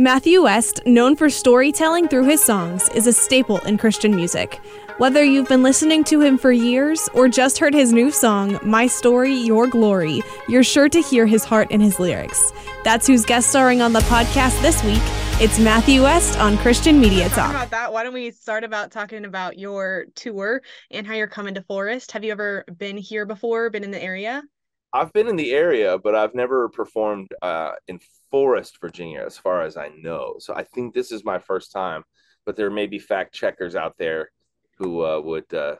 [0.00, 4.60] Matthew West, known for storytelling through his songs, is a staple in Christian music.
[4.98, 8.86] Whether you've been listening to him for years or just heard his new song, My
[8.86, 12.52] Story, Your Glory, you're sure to hear his heart in his lyrics.
[12.84, 15.02] That's who's guest starring on the podcast this week.
[15.42, 17.50] It's Matthew West on Christian Media Talk.
[17.50, 20.62] About that, why don't we start about talking about your tour
[20.92, 22.12] and how you're coming to Forest?
[22.12, 23.68] Have you ever been here before?
[23.68, 24.44] Been in the area?
[24.92, 27.98] I've been in the area, but I've never performed uh, in
[28.30, 30.36] Forest, Virginia, as far as I know.
[30.38, 32.04] So I think this is my first time,
[32.44, 34.30] but there may be fact checkers out there
[34.78, 35.76] who uh, would uh,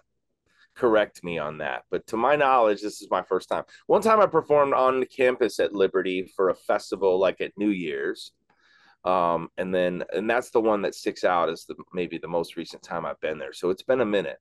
[0.74, 1.82] correct me on that.
[1.90, 3.64] But to my knowledge, this is my first time.
[3.86, 8.32] One time I performed on campus at Liberty for a festival, like at New Year's.
[9.04, 12.56] Um, and then, and that's the one that sticks out as the maybe the most
[12.56, 13.52] recent time I've been there.
[13.52, 14.38] So it's been a minute.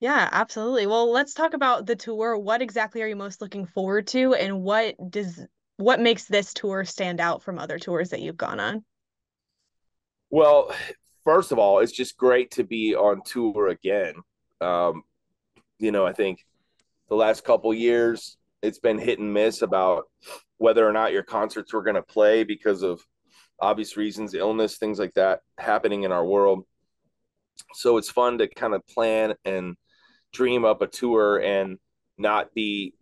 [0.00, 0.86] Yeah, absolutely.
[0.86, 2.36] Well, let's talk about the tour.
[2.36, 5.46] What exactly are you most looking forward to, and what does
[5.80, 8.84] what makes this tour stand out from other tours that you've gone on?
[10.30, 10.72] Well,
[11.24, 14.14] first of all, it's just great to be on tour again.
[14.60, 15.02] Um,
[15.78, 16.44] you know, I think
[17.08, 20.04] the last couple years it's been hit and miss about
[20.58, 23.00] whether or not your concerts were going to play because of
[23.58, 26.64] obvious reasons, illness, things like that happening in our world.
[27.74, 29.76] So it's fun to kind of plan and
[30.32, 31.78] dream up a tour and
[32.18, 32.94] not be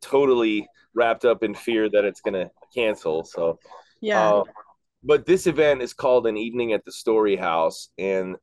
[0.00, 3.24] totally wrapped up in fear that it's going to cancel.
[3.24, 3.58] So,
[4.00, 4.28] yeah.
[4.28, 4.44] Uh,
[5.02, 8.36] but this event is called an evening at the Story House, and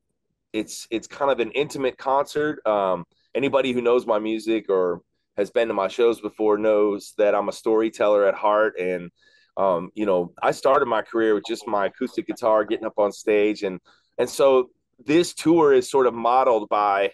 [0.54, 2.66] it's it's kind of an intimate concert.
[2.66, 3.06] Um,
[3.36, 5.02] anybody who knows my music or
[5.38, 9.12] has been to my shows before knows that I'm a storyteller at heart, and
[9.56, 13.12] um, you know, I started my career with just my acoustic guitar, getting up on
[13.12, 13.80] stage, and
[14.18, 14.70] and so
[15.06, 17.12] this tour is sort of modeled by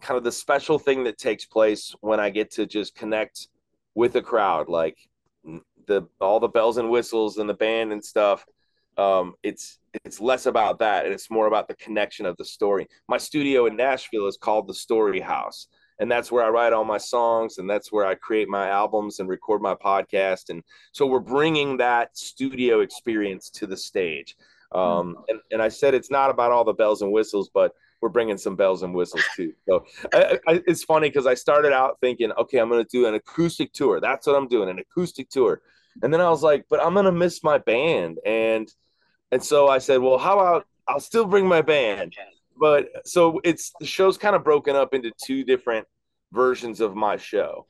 [0.00, 3.48] kind of the special thing that takes place when I get to just connect
[3.94, 4.96] with a crowd, like
[5.86, 8.44] the all the bells and whistles and the band and stuff.
[8.96, 12.86] Um, it's it's less about that and it's more about the connection of the story.
[13.08, 16.84] My studio in Nashville is called the Story House, and that's where I write all
[16.84, 20.50] my songs and that's where I create my albums and record my podcast.
[20.50, 24.36] And so we're bringing that studio experience to the stage.
[24.72, 28.08] Um, and, and I said it's not about all the bells and whistles, but we're
[28.08, 29.52] bringing some bells and whistles too.
[29.68, 33.06] So I, I, it's funny because I started out thinking, okay, I'm going to do
[33.06, 34.00] an acoustic tour.
[34.00, 35.62] That's what I'm doing, an acoustic tour.
[36.02, 38.18] And then I was like, but I'm going to miss my band.
[38.24, 38.72] And
[39.30, 42.14] and so I said, well, how about I'll still bring my band.
[42.58, 45.86] But so it's the show's kind of broken up into two different
[46.32, 47.66] versions of my show.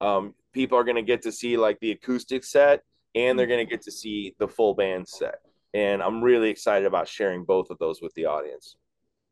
[0.00, 2.82] Um, people are going to get to see like the acoustic set
[3.14, 5.36] and they're going to get to see the full band set.
[5.74, 8.76] And I'm really excited about sharing both of those with the audience.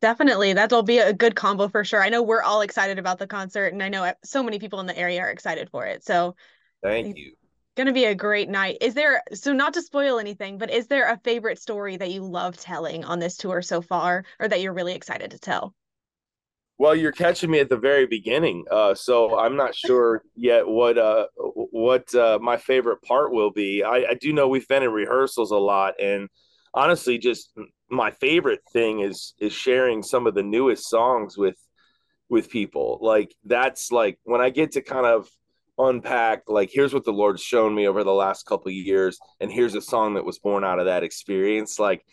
[0.00, 0.55] Definitely.
[0.55, 2.03] That'll be a good combo for sure.
[2.03, 4.87] I know we're all excited about the concert and I know so many people in
[4.87, 6.05] the area are excited for it.
[6.05, 6.37] So
[6.83, 7.33] thank you.
[7.77, 8.78] Gonna be a great night.
[8.81, 12.22] Is there so not to spoil anything, but is there a favorite story that you
[12.22, 15.75] love telling on this tour so far or that you're really excited to tell?
[16.78, 20.97] Well, you're catching me at the very beginning, uh, so I'm not sure yet what
[20.97, 23.84] uh, what uh, my favorite part will be.
[23.84, 26.28] I, I do know we've been in rehearsals a lot, and
[26.72, 27.53] honestly, just
[27.91, 31.56] my favorite thing is is sharing some of the newest songs with
[32.28, 32.99] with people.
[33.03, 35.28] Like that's like when I get to kind of
[35.78, 39.75] unpack like here's what the Lord's shown me over the last couple years, and here's
[39.75, 41.78] a song that was born out of that experience.
[41.78, 42.05] Like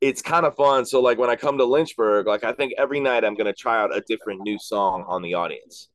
[0.00, 0.86] it's kind of fun.
[0.86, 3.80] So like when I come to Lynchburg, like I think every night I'm gonna try
[3.80, 5.88] out a different new song on the audience.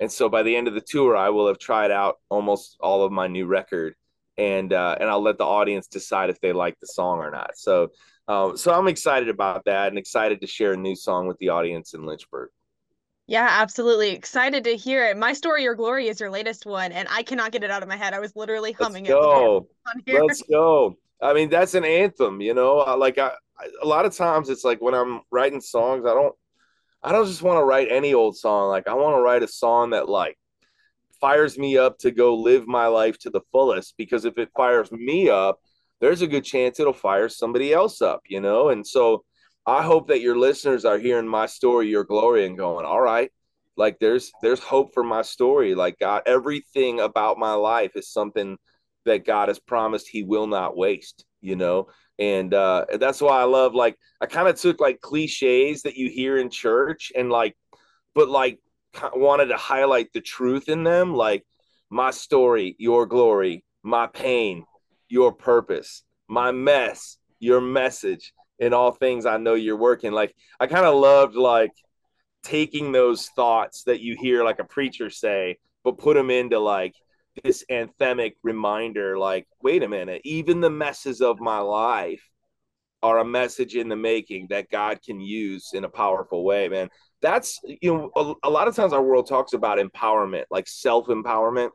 [0.00, 3.04] And so by the end of the tour, I will have tried out almost all
[3.04, 3.94] of my new record
[4.36, 7.56] and uh, and I'll let the audience decide if they like the song or not.
[7.56, 7.90] So
[8.28, 11.50] um, so I'm excited about that and excited to share a new song with the
[11.50, 12.50] audience in Lynchburg.
[13.26, 14.10] Yeah, absolutely.
[14.10, 15.16] Excited to hear it.
[15.16, 17.88] My Story Your Glory is your latest one, and I cannot get it out of
[17.88, 18.12] my head.
[18.12, 19.68] I was literally humming Let's go.
[20.06, 20.22] it.
[20.22, 20.96] Let's go.
[21.22, 22.76] I mean, that's an anthem, you know.
[22.98, 23.30] Like I,
[23.82, 26.34] a lot of times, it's like when I'm writing songs, I don't,
[27.02, 28.68] I don't just want to write any old song.
[28.68, 30.38] Like I want to write a song that like
[31.18, 34.92] fires me up to go live my life to the fullest because if it fires
[34.92, 35.60] me up
[36.00, 38.68] there's a good chance it'll fire somebody else up you know?
[38.70, 39.24] And so
[39.66, 43.30] i hope that your listeners are hearing my story your glory and going all right
[43.76, 45.74] like there's there's hope for my story.
[45.74, 48.56] Like god everything about my life is something
[49.04, 51.88] that god has promised he will not waste you know?
[52.18, 56.08] And uh that's why i love like i kind of took like cliches that you
[56.08, 57.56] hear in church and like
[58.14, 58.60] but like
[59.14, 61.44] wanted to highlight the truth in them like
[61.90, 64.64] my story your glory my pain
[65.14, 70.66] your purpose my mess your message in all things i know you're working like i
[70.66, 71.70] kind of loved like
[72.42, 76.94] taking those thoughts that you hear like a preacher say but put them into like
[77.44, 82.28] this anthemic reminder like wait a minute even the messes of my life
[83.04, 86.88] are a message in the making that God can use in a powerful way, man.
[87.20, 91.08] That's you know a, a lot of times our world talks about empowerment, like self
[91.08, 91.68] empowerment,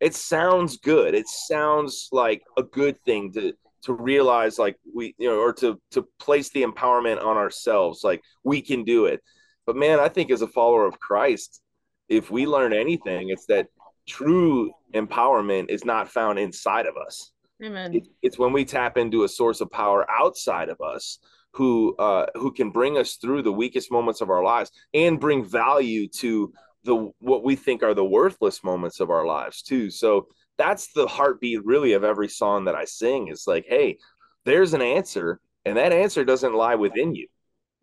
[0.00, 1.14] it sounds good.
[1.14, 3.52] It sounds like a good thing to
[3.82, 8.22] to realize like we you know or to to place the empowerment on ourselves like
[8.44, 9.22] we can do it
[9.66, 11.62] but man i think as a follower of christ
[12.08, 13.68] if we learn anything it's that
[14.06, 17.32] true empowerment is not found inside of us
[17.62, 17.94] Amen.
[17.94, 21.18] It, it's when we tap into a source of power outside of us
[21.52, 25.44] who uh who can bring us through the weakest moments of our lives and bring
[25.44, 26.52] value to
[26.84, 30.26] the what we think are the worthless moments of our lives too so
[30.60, 33.96] that's the heartbeat really of every song that I sing is like, hey,
[34.44, 37.28] there's an answer, and that answer doesn't lie within you.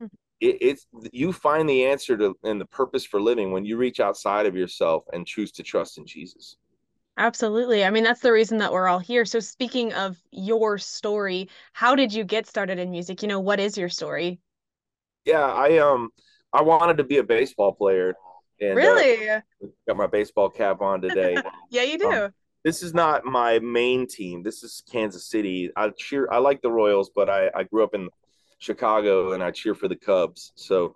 [0.01, 0.13] Mm-hmm.
[0.39, 3.99] It, it's you find the answer to and the purpose for living when you reach
[3.99, 6.55] outside of yourself and choose to trust in Jesus.
[7.17, 7.83] Absolutely.
[7.83, 9.25] I mean, that's the reason that we're all here.
[9.25, 13.23] So, speaking of your story, how did you get started in music?
[13.23, 14.39] You know, what is your story?
[15.25, 16.09] Yeah, I um
[16.53, 18.13] I wanted to be a baseball player.
[18.59, 19.29] And, uh, really?
[19.29, 19.41] Uh,
[19.87, 21.37] got my baseball cap on today.
[21.69, 22.11] yeah, you do.
[22.11, 22.33] Um,
[22.63, 24.43] this is not my main team.
[24.43, 25.69] This is Kansas City.
[25.75, 26.27] I cheer.
[26.31, 28.09] I like the Royals, but I, I grew up in
[28.59, 30.51] Chicago and I cheer for the Cubs.
[30.55, 30.95] So,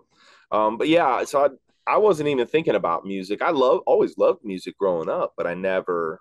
[0.50, 1.48] um, but yeah, so I
[1.86, 3.42] I wasn't even thinking about music.
[3.42, 6.20] I love always loved music growing up, but I never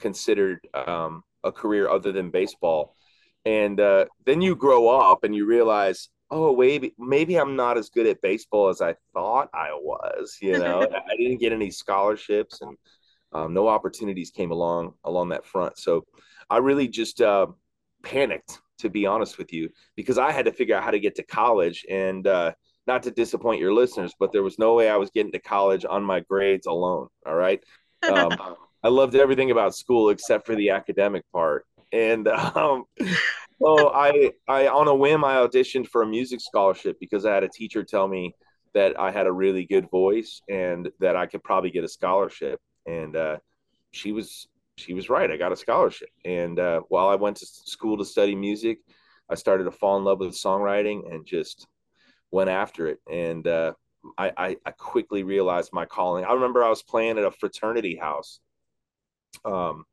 [0.00, 2.96] considered um, a career other than baseball.
[3.44, 7.90] And uh, then you grow up and you realize, oh, maybe maybe I'm not as
[7.90, 10.38] good at baseball as I thought I was.
[10.40, 12.76] You know, I didn't get any scholarships and
[13.32, 15.78] um, no opportunities came along along that front.
[15.78, 16.04] So
[16.48, 17.48] I really just uh,
[18.02, 21.16] panicked, to be honest with you, because I had to figure out how to get
[21.16, 21.84] to college.
[21.90, 22.52] And uh,
[22.86, 25.84] not to disappoint your listeners, but there was no way I was getting to college
[25.88, 27.08] on my grades alone.
[27.26, 27.62] All right.
[28.08, 28.30] Um,
[28.82, 31.66] I loved everything about school except for the academic part.
[31.92, 32.84] And um,
[33.66, 37.42] so I, I, on a whim, I auditioned for a music scholarship because I had
[37.42, 38.34] a teacher tell me
[38.74, 42.60] that I had a really good voice and that I could probably get a scholarship
[42.86, 43.36] and uh,
[43.90, 44.46] she was
[44.76, 45.30] she was right.
[45.30, 48.78] I got a scholarship, and uh, while I went to school to study music,
[49.30, 51.66] I started to fall in love with songwriting and just
[52.30, 52.98] went after it.
[53.10, 53.72] And uh,
[54.18, 56.26] I, I, I quickly realized my calling.
[56.26, 58.40] I remember I was playing at a fraternity house,
[59.46, 59.84] um,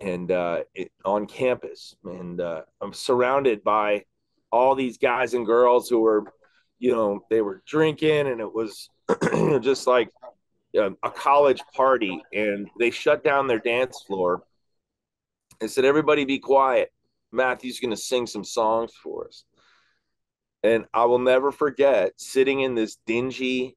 [0.00, 4.04] and uh, it, on campus, and uh, I'm surrounded by
[4.50, 6.24] all these guys and girls who were,
[6.78, 8.88] you know, they were drinking, and it was
[9.62, 10.10] just like
[10.76, 14.42] a, a college party and they shut down their dance floor
[15.60, 16.92] and said, Everybody be quiet.
[17.32, 19.44] Matthew's going to sing some songs for us.
[20.62, 23.76] And I will never forget sitting in this dingy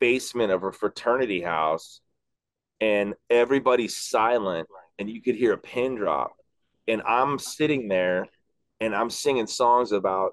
[0.00, 2.00] basement of a fraternity house
[2.80, 6.32] and everybody's silent and you could hear a pin drop.
[6.86, 8.28] And I'm sitting there
[8.80, 10.32] and I'm singing songs about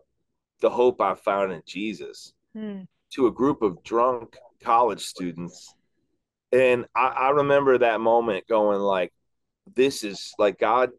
[0.62, 2.82] the hope I found in Jesus hmm.
[3.14, 5.74] to a group of drunk college students
[6.52, 9.12] and I, I remember that moment going like
[9.76, 10.92] this is like god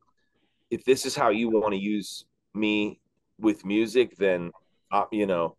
[0.70, 2.24] if this is how you want to use
[2.54, 3.00] me
[3.38, 4.50] with music then
[4.90, 5.56] uh, you know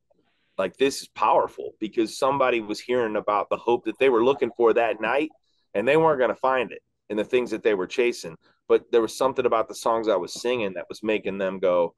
[0.57, 4.51] like this is powerful because somebody was hearing about the hope that they were looking
[4.55, 5.29] for that night
[5.73, 6.81] and they weren't going to find it
[7.13, 8.35] in the things that they were chasing
[8.67, 11.93] but there was something about the songs i was singing that was making them go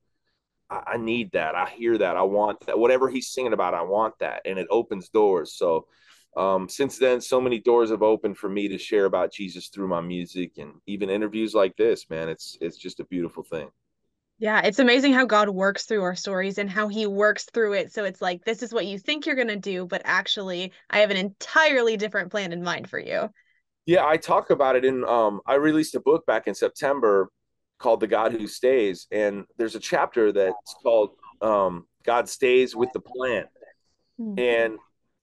[0.70, 3.82] I, I need that i hear that i want that whatever he's singing about i
[3.82, 5.88] want that and it opens doors so
[6.36, 9.88] um, since then, so many doors have opened for me to share about Jesus through
[9.88, 12.10] my music and even interviews like this.
[12.10, 13.70] Man, it's it's just a beautiful thing.
[14.38, 17.94] Yeah, it's amazing how God works through our stories and how He works through it.
[17.94, 21.10] So it's like this is what you think you're gonna do, but actually, I have
[21.10, 23.30] an entirely different plan in mind for you.
[23.86, 25.04] Yeah, I talk about it in.
[25.06, 27.30] Um, I released a book back in September
[27.80, 31.12] called "The God Who Stays," and there's a chapter that's called
[31.42, 33.46] um, "God Stays with the Plan."
[34.20, 34.40] Mm-hmm.
[34.40, 34.80] And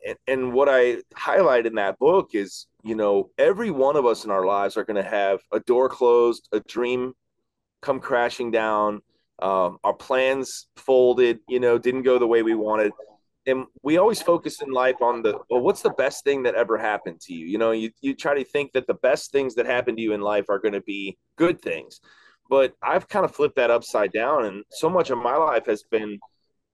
[0.07, 4.25] and, and what I highlight in that book is, you know, every one of us
[4.25, 7.15] in our lives are going to have a door closed, a dream
[7.81, 9.01] come crashing down,
[9.41, 12.93] um, our plans folded, you know, didn't go the way we wanted.
[13.47, 16.79] And we always focus in life on the, well, what's the best thing that ever
[16.79, 17.47] happened to you?
[17.47, 20.13] You know, you, you try to think that the best things that happen to you
[20.13, 22.01] in life are going to be good things.
[22.49, 24.45] But I've kind of flipped that upside down.
[24.45, 26.19] And so much of my life has been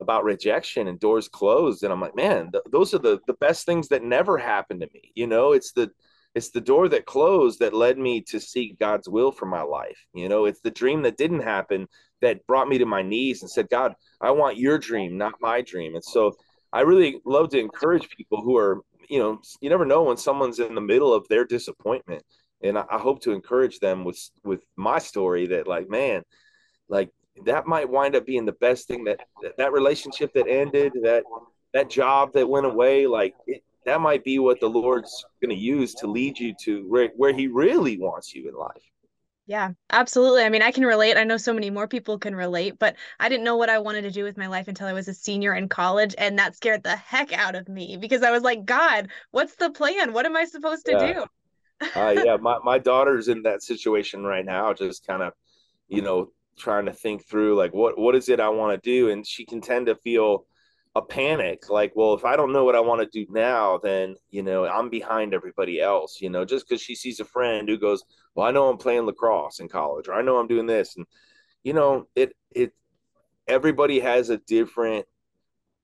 [0.00, 3.66] about rejection and doors closed and i'm like man th- those are the the best
[3.66, 5.90] things that never happened to me you know it's the
[6.34, 9.98] it's the door that closed that led me to seek god's will for my life
[10.14, 11.86] you know it's the dream that didn't happen
[12.20, 15.60] that brought me to my knees and said god i want your dream not my
[15.60, 16.32] dream and so
[16.72, 20.58] i really love to encourage people who are you know you never know when someone's
[20.58, 22.22] in the middle of their disappointment
[22.62, 26.22] and I, I hope to encourage them with with my story that like man
[26.88, 27.10] like
[27.44, 29.20] that might wind up being the best thing that
[29.56, 31.24] that relationship that ended, that
[31.74, 35.60] that job that went away, like it, that might be what the Lord's going to
[35.60, 38.82] use to lead you to where, where He really wants you in life.
[39.48, 40.42] Yeah, absolutely.
[40.44, 41.16] I mean, I can relate.
[41.16, 44.02] I know so many more people can relate, but I didn't know what I wanted
[44.02, 46.14] to do with my life until I was a senior in college.
[46.18, 49.70] And that scared the heck out of me because I was like, God, what's the
[49.70, 50.12] plan?
[50.12, 50.96] What am I supposed to Yeah.
[50.96, 51.26] do?
[51.96, 55.34] Uh, yeah, my, my daughter's in that situation right now, just kind of,
[55.88, 56.28] you know,
[56.58, 59.46] trying to think through like what what is it I want to do, and she
[59.46, 60.46] can tend to feel
[60.98, 64.16] a panic, like, well, if I don't know what I want to do now, then
[64.30, 67.78] you know I'm behind everybody else, you know, just because she sees a friend who
[67.78, 70.96] goes, well, I know I'm playing lacrosse in college, or I know I'm doing this,
[70.96, 71.06] and
[71.62, 72.72] you know, it it
[73.46, 75.06] everybody has a different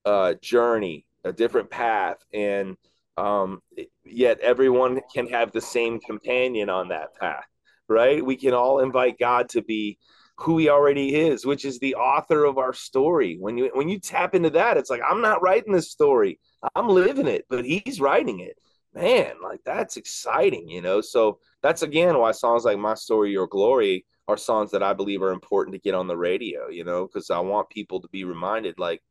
[0.05, 2.77] uh, journey, a different path, and
[3.17, 3.63] um,
[4.05, 7.47] yet everyone can have the same companion on that path,
[7.89, 8.25] right?
[8.25, 9.99] We can all invite God to be
[10.37, 13.37] who He already is, which is the author of our story.
[13.39, 16.39] When you when you tap into that, it's like I'm not writing this story,
[16.75, 18.57] I'm living it, but He's writing it.
[18.95, 21.01] Man, like that's exciting, you know.
[21.01, 25.23] So that's again why songs like "My Story, Your Glory" are songs that I believe
[25.23, 28.25] are important to get on the radio, you know, because I want people to be
[28.25, 29.03] reminded, like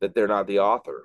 [0.00, 1.04] that they're not the author.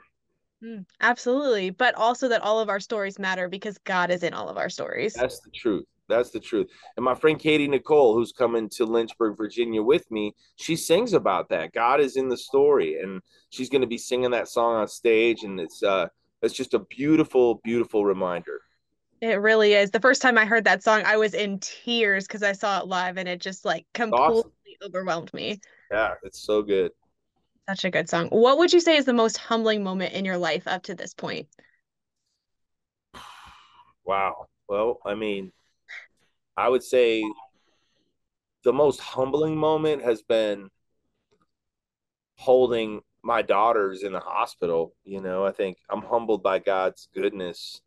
[0.64, 1.70] Mm, absolutely.
[1.70, 4.70] But also that all of our stories matter because God is in all of our
[4.70, 5.14] stories.
[5.14, 5.86] That's the truth.
[6.08, 6.68] That's the truth.
[6.98, 11.50] And my friend Katy Nichole, who's coming to Lynchburg, Virginia with me, she sings about
[11.50, 11.74] that.
[11.74, 15.44] God is in the story, and she's going to be singing that song on stage,
[15.44, 16.08] and it's uh,
[16.42, 18.62] it's just a beautiful, beautiful reminder.
[19.22, 19.92] It really is.
[19.92, 22.88] The first time I heard that song, I was in tears because I saw it
[22.88, 24.52] live and it just like Awesome.
[24.52, 25.60] completely overwhelmed me.
[25.92, 26.92] Yeah, it's so good.
[27.70, 28.28] Such a good song.
[28.30, 31.14] What would you say is the most humbling moment in your life up to this
[31.14, 31.48] point?
[34.06, 34.48] Wow.
[34.68, 35.52] Well, I mean,
[36.58, 37.24] I would say
[38.64, 40.70] the most humbling moment has been
[42.38, 44.94] holding my daughters in the hospital.
[45.04, 47.82] You know, I think I'm humbled by God's goodness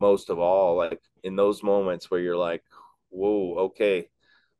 [0.00, 0.76] most of all.
[0.76, 2.62] Like in those moments where you're like,
[3.10, 4.08] whoa, okay,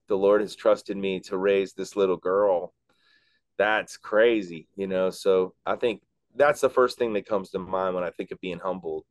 [0.08, 2.74] the Lord has trusted me to raise this little girl.
[3.58, 5.10] That's crazy, you know?
[5.10, 6.02] So I think
[6.34, 9.04] that's the first thing that comes to mind when I think of being humbled.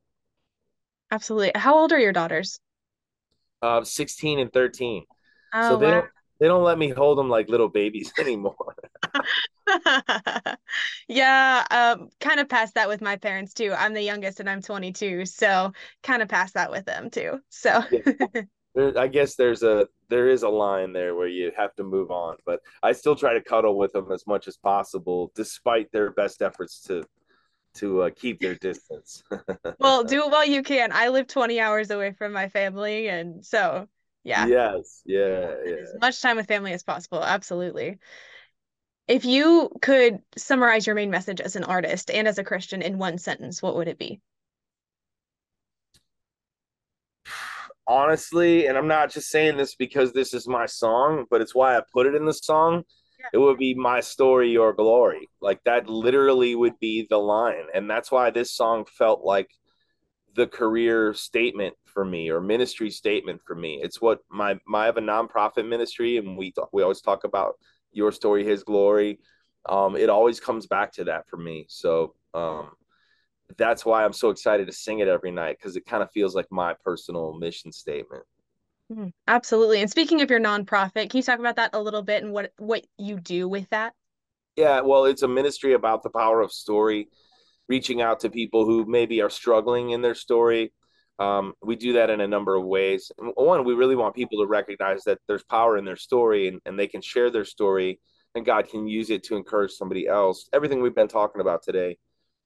[1.11, 1.51] Absolutely.
[1.55, 2.59] How old are your daughters?
[3.61, 5.05] Uh, 16 and 13.
[5.59, 5.91] So Oh, they wow.
[5.91, 8.75] don't they don't let me hold them like little babies anymore.
[11.07, 13.73] Yeah, um, kind of past that with my parents too.
[13.77, 17.39] I'm the youngest and I'm 22, so kind of past that with them too.
[17.49, 18.01] So, Yeah.
[18.75, 22.11] There, I guess there's a there is a line there where you have to move
[22.11, 26.11] on, but I still try to cuddle with them as much as possible, despite their
[26.11, 27.03] best efforts to
[27.75, 29.23] to uh, keep their distance.
[29.79, 30.91] well, do it while you can.
[30.91, 33.87] I live 20 hours away from my family, and so
[34.23, 35.75] yeah, yes, yeah, yeah.
[35.81, 37.23] as much time with family as possible.
[37.23, 37.99] Absolutely.
[39.07, 42.97] If you could summarize your main message as an artist and as a Christian in
[42.97, 44.21] one sentence, what would it be?
[47.87, 51.75] Honestly, and I'm not just saying this because this is my song, but it's why
[51.75, 52.83] I put it in the song.
[53.33, 55.29] It would be my story, your glory.
[55.41, 59.49] Like that literally would be the line, and that's why this song felt like
[60.35, 63.79] the career statement for me or ministry statement for me.
[63.81, 67.55] It's what my, my I have a nonprofit ministry, and we we always talk about
[67.91, 69.19] your story, His glory.
[69.67, 71.65] Um, it always comes back to that for me.
[71.69, 72.71] So um,
[73.57, 76.35] that's why I'm so excited to sing it every night because it kind of feels
[76.35, 78.23] like my personal mission statement.
[78.91, 79.11] Mhm.
[79.27, 79.81] Absolutely.
[79.81, 82.51] And speaking of your nonprofit, can you talk about that a little bit and what
[82.57, 83.93] what you do with that?
[84.57, 87.07] Yeah, well, it's a ministry about the power of story,
[87.69, 90.73] reaching out to people who maybe are struggling in their story.
[91.19, 93.11] Um, we do that in a number of ways.
[93.17, 96.77] One, we really want people to recognize that there's power in their story and, and
[96.77, 97.99] they can share their story
[98.33, 100.49] and God can use it to encourage somebody else.
[100.51, 101.97] Everything we've been talking about today.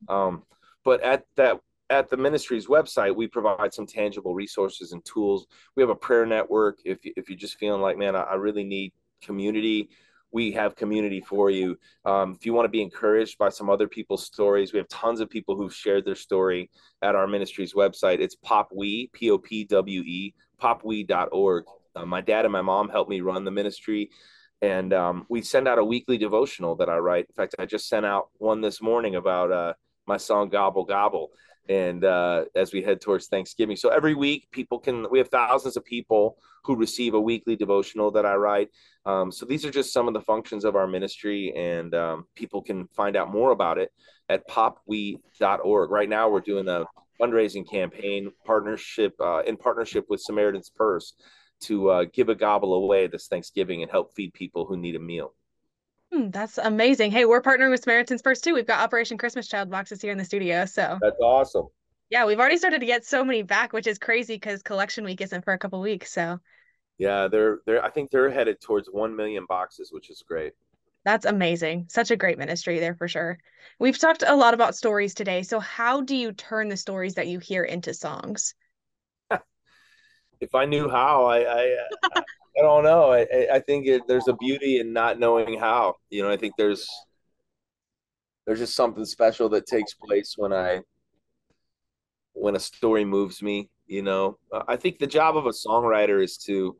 [0.09, 0.43] Um,
[0.83, 5.45] but at that at the ministry's website, we provide some tangible resources and tools.
[5.75, 6.79] We have a prayer network.
[6.85, 9.89] If if you're just feeling like, man, I, I really need community,
[10.31, 11.77] we have community for you.
[12.03, 15.21] Um, if you want to be encouraged by some other people's stories, we have tons
[15.21, 16.69] of people who've shared their story
[17.01, 18.19] at our ministry's website.
[18.19, 21.63] It's popwe, P O P W E, popwe.org.
[21.95, 24.09] Uh, my dad and my mom helped me run the ministry.
[24.61, 27.27] And um, we send out a weekly devotional that I write.
[27.29, 29.73] In fact, I just sent out one this morning about uh,
[30.05, 31.29] my song Gobble Gobble.
[31.67, 33.75] And uh, as we head towards Thanksgiving.
[33.75, 38.11] So every week, people can, we have thousands of people who receive a weekly devotional
[38.11, 38.69] that I write.
[39.05, 42.61] Um, so these are just some of the functions of our ministry, and um, people
[42.61, 43.91] can find out more about it
[44.29, 45.91] at popwe.org.
[45.91, 46.85] Right now, we're doing a
[47.21, 51.13] fundraising campaign partnership uh, in partnership with Samaritan's Purse
[51.61, 54.99] to uh, give a gobble away this Thanksgiving and help feed people who need a
[54.99, 55.33] meal.
[56.11, 57.11] Hmm, that's amazing.
[57.11, 58.53] Hey, we're partnering with Samaritan's Purse too.
[58.53, 60.65] We've got Operation Christmas Child boxes here in the studio.
[60.65, 61.67] So That's awesome.
[62.09, 65.21] yeah, we've already started to get so many back, which is crazy because collection week
[65.21, 66.11] isn't for a couple weeks.
[66.11, 66.39] So
[66.97, 70.53] Yeah, they're they're I think they're headed towards 1 million boxes, which is great.
[71.03, 71.85] that's amazing.
[71.89, 73.37] Such a great ministry there for sure.
[73.79, 75.43] We've talked a lot about stories today.
[75.43, 78.55] So how do you turn the stories that you hear into songs?
[80.41, 81.77] If I knew how, I I,
[82.57, 83.11] I don't know.
[83.11, 85.95] I I think it, there's a beauty in not knowing how.
[86.09, 86.87] You know, I think there's
[88.45, 90.81] there's just something special that takes place when I
[92.33, 94.37] when a story moves me, you know.
[94.53, 96.75] Uh, I think the job of a songwriter is to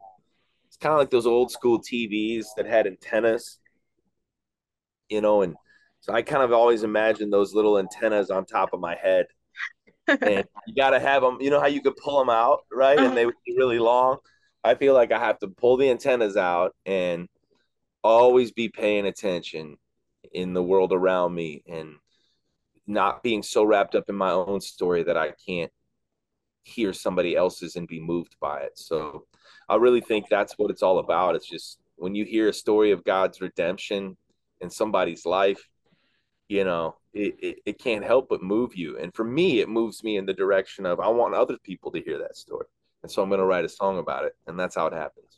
[0.67, 3.59] it's kind of like those old school TVs that had antennas,
[5.09, 5.55] you know, and
[6.01, 9.25] so I kind of always imagined those little antennas on top of my head.
[10.07, 12.99] And you got to have them, you know how you could pull them out, right?
[12.99, 14.19] And they would be really long.
[14.65, 17.27] I feel like I have to pull the antennas out and
[18.03, 19.77] always be paying attention
[20.33, 21.95] in the world around me and
[22.87, 25.71] not being so wrapped up in my own story that I can't
[26.63, 28.77] hear somebody else's and be moved by it.
[28.77, 29.27] So
[29.69, 31.35] I really think that's what it's all about.
[31.35, 34.17] It's just when you hear a story of God's redemption
[34.61, 35.63] in somebody's life,
[36.47, 38.97] you know, it, it, it can't help but move you.
[38.97, 42.01] And for me, it moves me in the direction of I want other people to
[42.01, 42.65] hear that story.
[43.05, 44.33] And so I'm going to write a song about it.
[44.47, 45.37] And that's how it happens.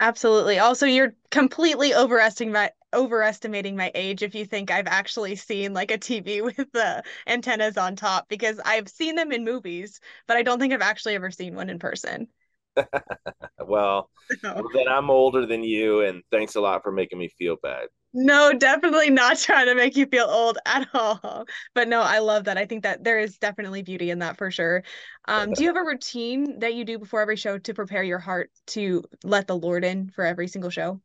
[0.00, 0.58] Absolutely.
[0.58, 5.90] Also, you're completely overestimating my overestimating my age if you think I've actually seen like
[5.90, 10.42] a TV with the antennas on top because I've seen them in movies, but I
[10.42, 12.28] don't think I've actually ever seen one in person.
[13.66, 14.10] Well,
[14.42, 16.02] So, then I'm older than you.
[16.02, 17.88] And thanks a lot for making me feel bad.
[18.14, 21.46] No, definitely not trying to make you feel old at all.
[21.74, 22.56] But no, I love that.
[22.56, 24.84] I think that there is definitely beauty in that for sure.
[25.26, 28.20] Um, do you have a routine that you do before every show to prepare your
[28.20, 31.00] heart to let the Lord in for every single show?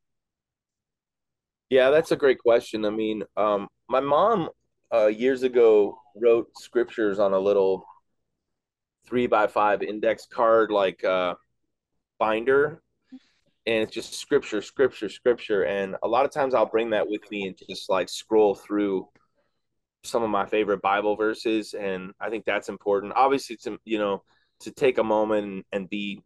[1.70, 2.86] Yeah, that's a great question.
[2.86, 4.50] I mean, um, my mom
[4.94, 7.86] uh, years ago wrote scriptures on a little
[9.08, 11.34] three by five index card, like uh,
[12.20, 12.82] binder,
[13.66, 15.64] and it's just scripture, scripture, scripture.
[15.64, 19.08] And a lot of times I'll bring that with me and just like scroll through
[20.04, 23.14] some of my favorite Bible verses, and I think that's important.
[23.16, 24.24] Obviously, to you know,
[24.62, 26.22] to take a moment and be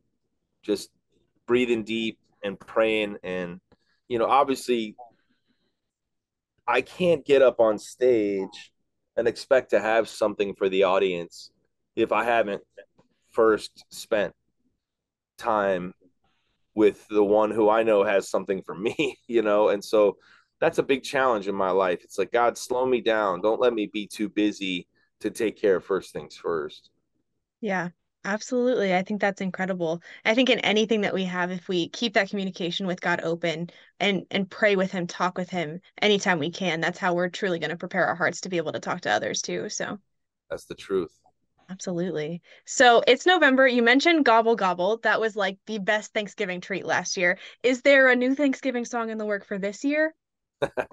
[0.61, 0.89] just
[1.47, 3.59] breathing deep and praying, and
[4.07, 4.95] you know, obviously
[6.67, 8.71] I can't get up on stage
[9.17, 11.51] and expect to have something for the audience
[11.95, 12.61] if I haven't
[13.31, 14.33] first spent
[15.37, 15.93] time
[16.75, 19.69] with the one who I know has something for me, you know?
[19.69, 20.17] And so
[20.59, 22.01] that's a big challenge in my life.
[22.03, 23.41] It's like, God, slow me down.
[23.41, 24.87] Don't let me be too busy
[25.21, 26.89] to take care of first things first.
[27.61, 27.89] Yeah,
[28.25, 28.93] absolutely.
[28.93, 30.01] I think that's incredible.
[30.25, 33.69] I think in anything that we have, if we keep that communication with God open
[33.99, 37.59] and and pray with him, talk with him anytime we can, that's how we're truly
[37.59, 39.69] going to prepare our hearts to be able to talk to others too.
[39.69, 39.99] So,
[40.49, 41.11] That's the truth.
[41.69, 42.41] Absolutely.
[42.65, 43.67] So, it's November.
[43.67, 44.97] You mentioned Gobble Gobble.
[45.03, 47.37] That was like the best Thanksgiving treat last year.
[47.63, 50.13] Is there a new Thanksgiving song in the work for this year?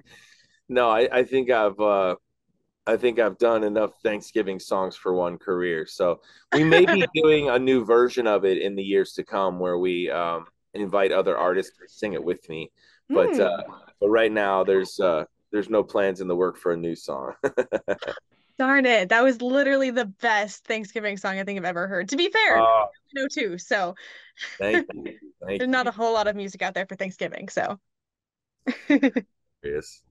[0.69, 2.15] No, I, I think I've uh
[2.87, 5.85] I think I've done enough Thanksgiving songs for one career.
[5.87, 9.59] So we may be doing a new version of it in the years to come
[9.59, 12.71] where we um invite other artists to sing it with me.
[13.13, 13.39] But Hmm.
[13.39, 13.63] uh
[14.01, 17.33] but right now there's uh there's no plans in the work for a new song.
[18.61, 19.09] Darn it.
[19.09, 22.09] That was literally the best Thanksgiving song I think I've ever heard.
[22.09, 23.57] To be fair, Oh, no too.
[23.57, 23.95] So,
[24.59, 25.17] thank you.
[25.43, 27.49] Thank there's not a whole lot of music out there for Thanksgiving.
[27.49, 27.79] So,
[29.63, 30.03] Chris.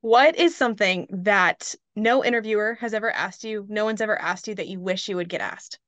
[0.00, 4.54] what is something that no interviewer has ever asked you, no one's ever asked you
[4.54, 5.78] that you wish you would get asked?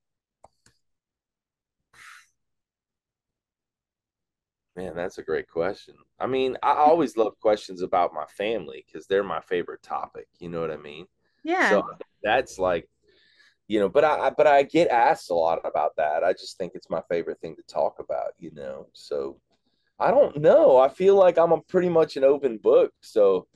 [4.77, 5.95] Man, that's a great question.
[6.19, 10.27] I mean, I always love questions about my family because they're my favorite topic.
[10.39, 11.07] You know what I mean?
[11.45, 11.81] Yeah.
[11.81, 12.89] So that's like,
[13.69, 16.25] you know, but I but I get asked a lot about that.
[16.25, 18.89] I just think it's my favorite thing to talk about, you know.
[18.95, 19.39] So
[20.01, 20.79] I don't know.
[20.79, 22.93] I feel like I'm a pretty much an open book.
[23.03, 23.49] So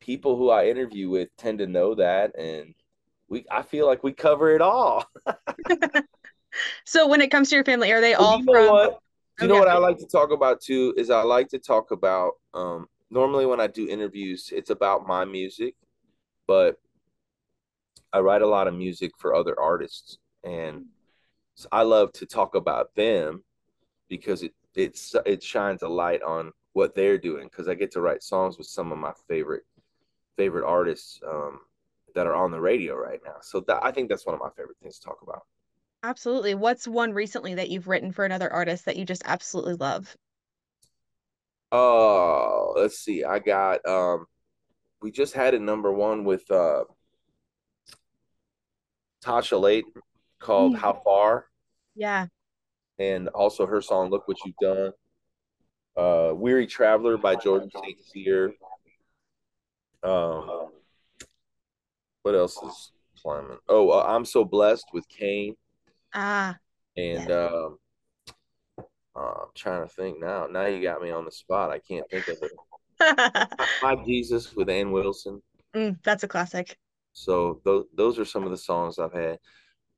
[0.00, 2.74] people who I interview with tend to know that and
[3.28, 5.06] we I feel like we cover it all.
[6.84, 8.72] So when it comes to your family, are they Well, all you know from?
[8.72, 8.98] what?
[9.38, 11.90] You Oh, know what I like to talk about too is I like to talk
[11.90, 15.74] about um normally when I do interviews, it's about my music,
[16.48, 16.78] but
[18.12, 20.82] I write a lot of music for other artists and
[21.72, 23.44] I love to talk about them
[24.08, 28.00] because it it's it shines a light on what they're doing because I get to
[28.02, 29.64] write songs with some of my favorite
[30.36, 31.60] favorite artists um
[32.14, 33.36] that are on the radio right now.
[33.42, 35.44] So that I think that's one of my favorite things to talk about.
[36.02, 36.54] Absolutely.
[36.54, 40.16] What's one recently that you've written for another artist that you just absolutely love?
[41.72, 43.24] Oh, let's see.
[43.24, 44.26] I got um
[45.02, 46.84] we just had a number one with uh
[49.24, 49.92] Tasha Layton
[50.38, 50.78] called Mm.
[50.78, 51.46] How Far
[51.94, 52.26] Yeah.
[52.98, 54.92] and also her song Look What You've Done.
[55.96, 57.98] Uh Weary Traveler by Jordan St.
[58.04, 58.52] Cyr.
[60.02, 60.70] Um
[62.22, 63.58] what else is climbing?
[63.68, 65.54] Oh, uh, I'm so blessed with Cain
[66.14, 66.56] Ah.
[66.96, 67.78] and um
[68.78, 70.46] uh, I'm trying to think now.
[70.46, 71.70] Now you got me on the spot.
[71.70, 72.52] I can't think of it.
[73.82, 75.40] My Jesus with Anne Wilson.
[75.74, 76.76] Mm, that's a classic.
[77.16, 79.38] So those those are some of the songs I've had.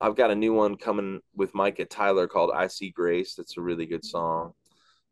[0.01, 3.61] I've got a new one coming with Micah Tyler called "I See Grace." That's a
[3.61, 4.53] really good song,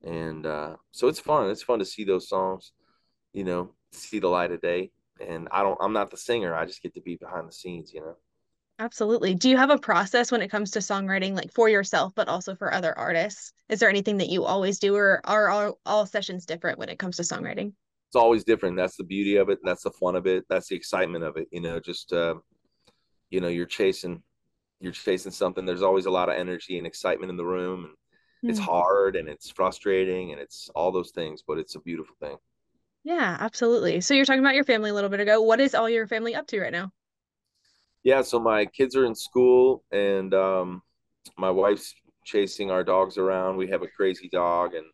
[0.04, 1.50] and uh, so it's fun.
[1.50, 2.72] It's fun to see those songs,
[3.32, 4.92] you know, see the light of day.
[5.20, 5.78] And I don't.
[5.80, 6.54] I'm not the singer.
[6.54, 8.16] I just get to be behind the scenes, you know.
[8.78, 9.34] Absolutely.
[9.34, 12.54] Do you have a process when it comes to songwriting, like for yourself, but also
[12.54, 13.52] for other artists?
[13.68, 17.00] Is there anything that you always do, or are all, all sessions different when it
[17.00, 17.72] comes to songwriting?
[18.16, 18.78] It's always different.
[18.78, 19.58] That's the beauty of it.
[19.62, 20.46] That's the fun of it.
[20.48, 21.48] That's the excitement of it.
[21.52, 22.36] You know, just uh,
[23.30, 24.22] you know, you're chasing,
[24.80, 25.66] you're chasing something.
[25.66, 27.94] There's always a lot of energy and excitement in the room, and
[28.48, 28.64] it's Mm.
[28.64, 32.38] hard and it's frustrating and it's all those things, but it's a beautiful thing.
[33.04, 34.00] Yeah, absolutely.
[34.00, 35.40] So you're talking about your family a little bit ago.
[35.40, 36.92] What is all your family up to right now?
[38.04, 40.82] Yeah, so my kids are in school and um,
[41.38, 43.56] my wife's chasing our dogs around.
[43.56, 44.86] We have a crazy dog and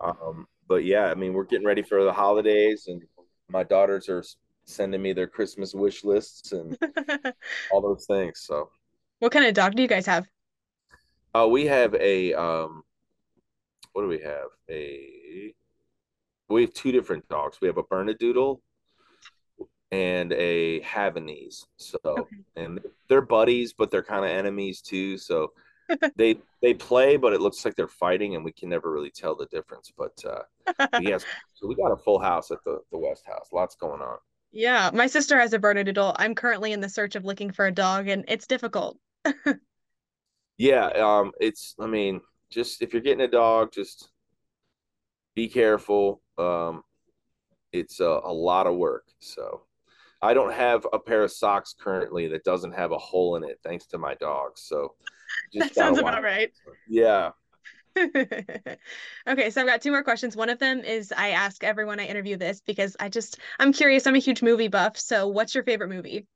[0.00, 3.02] um, but yeah, I mean, we're getting ready for the holidays and
[3.50, 4.24] my daughters are
[4.64, 6.78] sending me their Christmas wish lists and
[7.70, 8.40] all those things.
[8.46, 8.70] So,
[9.18, 10.26] What kind of dog do you guys have?
[11.34, 12.84] uh, we have a um,
[13.92, 14.48] what do we have?
[14.70, 15.54] A
[16.48, 17.58] we have two different dogs.
[17.60, 18.60] We have a Bernedoodle
[19.90, 21.66] and a Havanese.
[21.76, 22.36] So, Okay.
[22.56, 25.18] and they're buddies, but they're kind of enemies too.
[25.18, 25.52] So
[26.16, 29.34] they they play, but it looks like they're fighting, and we can never really tell
[29.34, 29.92] the difference.
[29.96, 33.48] But uh, yes, so we got a full house at the the West House.
[33.52, 34.18] Lots going on.
[34.52, 36.14] Yeah, my sister has a Bernedoodle.
[36.18, 38.98] I'm currently in the search of looking for a dog, and it's difficult.
[40.58, 44.10] Yeah, um, it's I mean, just if you're getting a dog, just
[45.34, 46.22] be careful.
[46.38, 46.82] Um,
[47.72, 49.04] it's a, a lot of work.
[49.18, 49.62] So
[50.20, 53.58] I don't have a pair of socks currently that doesn't have a hole in it,
[53.64, 54.52] thanks to my dog.
[54.56, 54.94] So
[55.54, 56.52] That sounds about right.
[56.88, 57.30] Yeah.
[59.28, 60.34] Okay, so I've got two more questions.
[60.34, 64.06] One of them is I ask everyone I interview this because I just I'm curious.
[64.06, 64.98] I'm a huge movie buff.
[64.98, 66.26] So what's your favorite movie?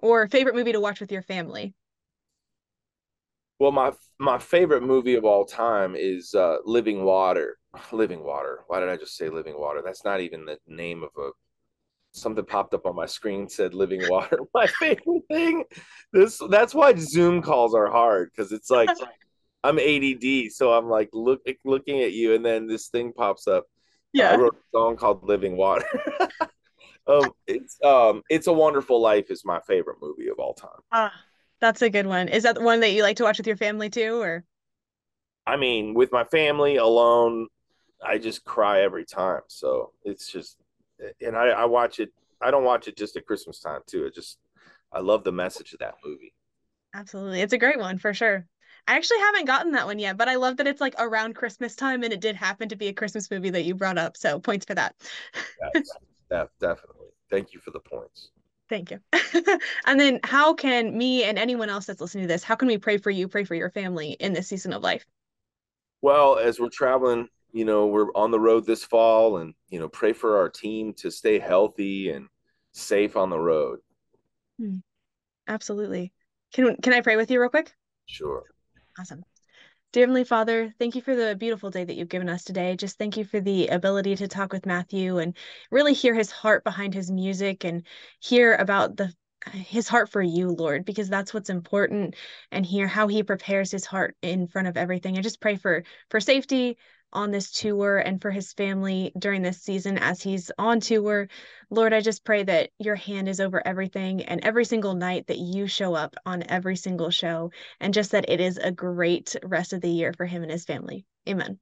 [0.00, 1.74] Or favorite movie to watch with your family?
[3.58, 7.58] Well, my my favorite movie of all time is uh, Living Water.
[7.92, 8.60] Living Water.
[8.66, 9.82] Why did I just say Living Water?
[9.84, 11.30] That's not even the name of a.
[12.12, 14.40] Something popped up on my screen said Living Water.
[14.54, 15.64] My favorite thing.
[16.12, 18.88] This that's why Zoom calls are hard because it's like
[19.62, 23.66] I'm ADD, so I'm like look looking at you, and then this thing pops up.
[24.12, 24.32] Yeah.
[24.32, 25.86] I wrote a song called Living Water.
[27.06, 30.80] um, it's um, it's a Wonderful Life is my favorite movie of all time.
[30.90, 31.12] Ah,
[31.60, 32.28] that's a good one.
[32.28, 34.44] Is that the one that you like to watch with your family too, or?
[35.46, 37.48] I mean, with my family alone,
[38.04, 39.40] I just cry every time.
[39.48, 40.56] So it's just,
[41.20, 42.12] and I, I watch it.
[42.40, 44.06] I don't watch it just at Christmas time too.
[44.06, 44.38] It just,
[44.92, 46.34] I love the message of that movie.
[46.94, 47.40] Absolutely.
[47.40, 48.46] It's a great one for sure.
[48.88, 51.76] I actually haven't gotten that one yet, but I love that it's like around Christmas
[51.76, 54.16] time and it did happen to be a Christmas movie that you brought up.
[54.16, 54.96] So points for that.
[56.30, 57.08] That definitely.
[57.30, 58.30] Thank you for the points.
[58.68, 59.00] Thank you.
[59.86, 62.78] And then how can me and anyone else that's listening to this, how can we
[62.78, 65.04] pray for you, pray for your family in this season of life?
[66.02, 69.88] Well, as we're traveling, you know, we're on the road this fall, and you know,
[69.88, 72.28] pray for our team to stay healthy and
[72.72, 73.80] safe on the road.
[74.58, 74.78] Hmm.
[75.48, 76.12] Absolutely.
[76.52, 77.72] Can can I pray with you real quick?
[78.06, 78.44] Sure.
[78.98, 79.24] Awesome.
[79.92, 82.76] Dear Heavenly Father, thank you for the beautiful day that you've given us today.
[82.76, 85.36] Just thank you for the ability to talk with Matthew and
[85.72, 87.84] really hear his heart behind his music and
[88.20, 89.12] hear about the
[89.52, 92.14] his heart for you, Lord, because that's what's important
[92.52, 95.16] and hear how he prepares his heart in front of everything.
[95.16, 96.76] I just pray for for safety
[97.12, 101.28] on this tour and for his family during this season as he's on tour.
[101.70, 105.38] Lord, I just pray that your hand is over everything and every single night that
[105.38, 109.72] you show up on every single show and just that it is a great rest
[109.72, 111.04] of the year for him and his family.
[111.28, 111.58] Amen.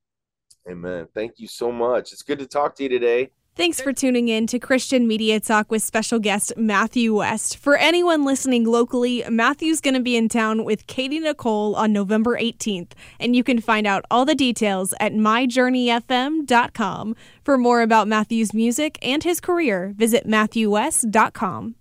[0.69, 1.07] Amen.
[1.15, 2.13] Thank you so much.
[2.13, 3.31] It's good to talk to you today.
[3.59, 7.57] Thanks for tuning in to Christian Media Talk with special guest Matthew West.
[7.57, 12.39] For anyone listening locally, Matthew's going to be in town with Katy Nichole on November
[12.39, 17.17] 18th, and you can find out all the details at myjourneyfm.com.
[17.43, 21.75] For more about Matthew's music and his career, visit matthewwest.com.